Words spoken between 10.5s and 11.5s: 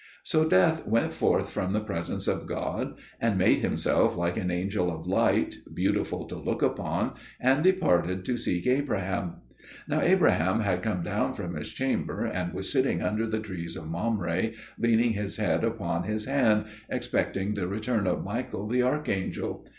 had come down